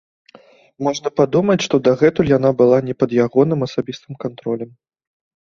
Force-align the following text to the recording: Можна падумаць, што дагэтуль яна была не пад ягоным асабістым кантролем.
Можна 0.87 1.11
падумаць, 1.19 1.57
што 1.65 1.79
дагэтуль 1.89 2.31
яна 2.37 2.49
была 2.63 2.77
не 2.89 2.97
пад 3.05 3.15
ягоным 3.27 3.59
асабістым 3.69 4.13
кантролем. 4.27 4.69